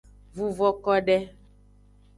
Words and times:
Vuvo 0.35 0.67
kode. 0.85 1.17